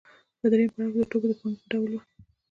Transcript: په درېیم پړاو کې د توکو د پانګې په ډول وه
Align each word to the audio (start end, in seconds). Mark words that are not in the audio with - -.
په 0.39 0.45
درېیم 0.51 0.69
پړاو 0.73 0.91
کې 0.95 0.99
د 1.01 1.05
توکو 1.11 1.27
د 1.29 1.33
پانګې 1.39 1.57
په 1.61 1.67
ډول 1.71 1.89
وه 1.93 2.01